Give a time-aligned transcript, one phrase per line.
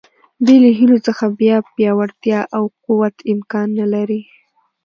[0.43, 4.21] بې له هیلو څخه بیا پیاوړتیا او قوت امکان نه لري.